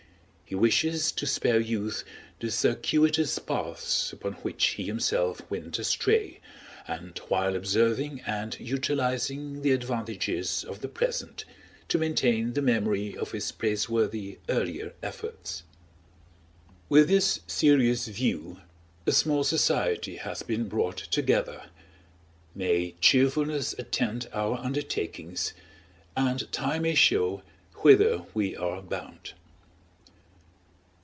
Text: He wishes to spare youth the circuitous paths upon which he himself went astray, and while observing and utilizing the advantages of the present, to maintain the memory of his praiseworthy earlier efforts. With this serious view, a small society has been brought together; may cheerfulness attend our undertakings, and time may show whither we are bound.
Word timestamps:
He 0.45 0.55
wishes 0.55 1.13
to 1.13 1.25
spare 1.25 1.61
youth 1.61 2.03
the 2.41 2.51
circuitous 2.51 3.39
paths 3.39 4.11
upon 4.11 4.33
which 4.43 4.65
he 4.71 4.83
himself 4.83 5.49
went 5.49 5.79
astray, 5.79 6.41
and 6.85 7.17
while 7.29 7.55
observing 7.55 8.19
and 8.27 8.59
utilizing 8.59 9.61
the 9.61 9.71
advantages 9.71 10.65
of 10.65 10.81
the 10.81 10.89
present, 10.89 11.45
to 11.87 11.97
maintain 11.97 12.51
the 12.51 12.61
memory 12.61 13.15
of 13.15 13.31
his 13.31 13.49
praiseworthy 13.53 14.39
earlier 14.49 14.93
efforts. 15.01 15.63
With 16.89 17.07
this 17.07 17.39
serious 17.47 18.07
view, 18.09 18.59
a 19.07 19.13
small 19.13 19.45
society 19.45 20.17
has 20.17 20.43
been 20.43 20.67
brought 20.67 20.97
together; 20.97 21.67
may 22.53 22.95
cheerfulness 22.99 23.71
attend 23.79 24.27
our 24.33 24.57
undertakings, 24.57 25.53
and 26.17 26.51
time 26.51 26.81
may 26.81 26.95
show 26.95 27.41
whither 27.83 28.25
we 28.33 28.53
are 28.57 28.81
bound. 28.81 29.31